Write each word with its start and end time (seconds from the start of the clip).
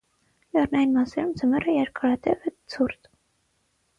Լեռնային 0.55 0.93
մասերում 0.99 1.35
ձմեռը 1.41 1.75
երկարատև 1.77 2.49
է, 2.51 2.53
ցուրտ։ 2.75 3.13